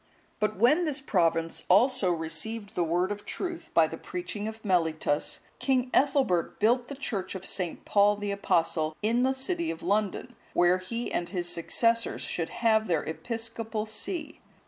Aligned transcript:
But 0.39 0.57
when 0.57 0.83
this 0.85 0.99
province 0.99 1.61
also 1.69 2.09
received 2.11 2.73
the 2.73 2.83
word 2.83 3.11
of 3.11 3.23
truth, 3.23 3.69
by 3.75 3.85
the 3.85 3.99
preaching 3.99 4.47
of 4.47 4.65
Mellitus, 4.65 5.41
King 5.59 5.91
Ethelbert 5.93 6.59
built 6.59 6.87
the 6.87 6.95
church 6.95 7.35
of 7.35 7.45
St. 7.45 7.85
Paul 7.85 8.15
the 8.15 8.31
Apostle,(175) 8.31 8.97
in 9.03 9.21
the 9.21 9.35
city 9.35 9.69
of 9.69 9.83
London, 9.83 10.35
where 10.53 10.79
he 10.79 11.11
and 11.11 11.29
his 11.29 11.47
successors 11.49 12.23
should 12.23 12.49
have 12.65 12.87
their 12.87 13.03
episcopal 13.07 13.85
see. 13.85 14.41